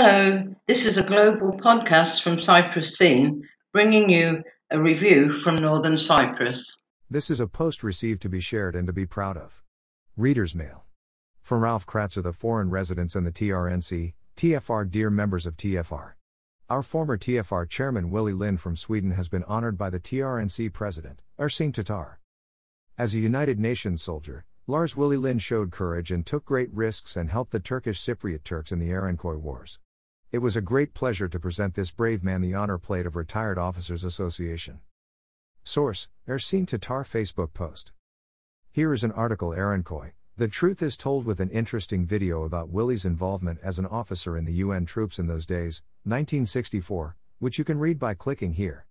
Hello, 0.00 0.44
this 0.68 0.86
is 0.86 0.96
a 0.96 1.02
global 1.02 1.58
podcast 1.58 2.22
from 2.22 2.40
Cyprus 2.40 2.96
Scene, 2.96 3.42
bringing 3.72 4.08
you 4.08 4.44
a 4.70 4.80
review 4.80 5.32
from 5.42 5.56
Northern 5.56 5.98
Cyprus. 5.98 6.76
This 7.10 7.30
is 7.30 7.40
a 7.40 7.48
post 7.48 7.82
received 7.82 8.22
to 8.22 8.28
be 8.28 8.38
shared 8.38 8.76
and 8.76 8.86
to 8.86 8.92
be 8.92 9.06
proud 9.06 9.36
of. 9.36 9.60
Reader's 10.16 10.54
Mail. 10.54 10.86
From 11.42 11.64
Ralph 11.64 11.84
Kratzer, 11.84 12.22
the 12.22 12.32
foreign 12.32 12.70
residents 12.70 13.16
and 13.16 13.26
the 13.26 13.32
TRNC, 13.32 14.12
TFR 14.36 14.88
Dear 14.88 15.10
members 15.10 15.46
of 15.46 15.56
TFR. 15.56 16.12
Our 16.70 16.84
former 16.84 17.18
TFR 17.18 17.68
chairman 17.68 18.12
Willy 18.12 18.34
Lindh 18.34 18.60
from 18.60 18.76
Sweden 18.76 19.10
has 19.10 19.28
been 19.28 19.42
honored 19.48 19.76
by 19.76 19.90
the 19.90 19.98
TRNC 19.98 20.72
president, 20.72 21.22
Ersin 21.40 21.74
Tatar. 21.74 22.20
As 22.96 23.16
a 23.16 23.18
United 23.18 23.58
Nations 23.58 24.00
soldier, 24.00 24.44
Lars 24.68 24.96
Willy 24.96 25.16
Lindh 25.16 25.42
showed 25.42 25.72
courage 25.72 26.12
and 26.12 26.24
took 26.24 26.44
great 26.44 26.72
risks 26.72 27.16
and 27.16 27.30
helped 27.30 27.50
the 27.50 27.58
Turkish 27.58 28.00
Cypriot 28.00 28.44
Turks 28.44 28.70
in 28.70 28.78
the 28.78 28.90
Erenköy 28.90 29.40
Wars. 29.40 29.80
It 30.30 30.40
was 30.40 30.56
a 30.56 30.60
great 30.60 30.92
pleasure 30.92 31.26
to 31.26 31.40
present 31.40 31.72
this 31.72 31.90
brave 31.90 32.22
man 32.22 32.42
the 32.42 32.52
honor 32.52 32.76
plate 32.76 33.06
of 33.06 33.16
Retired 33.16 33.56
Officers 33.56 34.04
Association. 34.04 34.80
Source 35.64 36.08
Ersin 36.28 36.66
Tatar 36.66 37.02
Facebook 37.02 37.54
post. 37.54 37.92
Here 38.70 38.92
is 38.92 39.02
an 39.02 39.12
article 39.12 39.52
Erenköy. 39.52 40.12
The 40.36 40.48
truth 40.48 40.82
is 40.82 40.98
told 40.98 41.24
with 41.24 41.40
an 41.40 41.48
interesting 41.48 42.04
video 42.04 42.42
about 42.42 42.68
Willie's 42.68 43.06
involvement 43.06 43.58
as 43.62 43.78
an 43.78 43.86
officer 43.86 44.36
in 44.36 44.44
the 44.44 44.52
UN 44.52 44.84
troops 44.84 45.18
in 45.18 45.28
those 45.28 45.46
days, 45.46 45.80
1964, 46.04 47.16
which 47.38 47.58
you 47.58 47.64
can 47.64 47.78
read 47.78 47.98
by 47.98 48.12
clicking 48.12 48.52
here. 48.52 48.84